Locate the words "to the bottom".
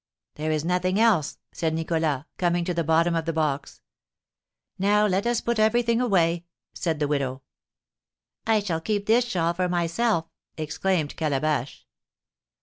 2.65-3.13